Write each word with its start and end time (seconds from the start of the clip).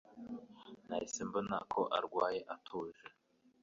Nahise 0.87 1.21
mbona 1.27 1.55
ko 1.71 1.81
arwaye 1.97 2.39
atuje. 2.53 3.05